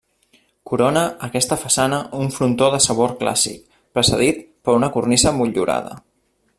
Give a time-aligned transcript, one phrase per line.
[0.69, 3.61] Corona aquesta façana un frontó de sabor clàssic,
[3.99, 5.97] precedit per una cornisa motllurada.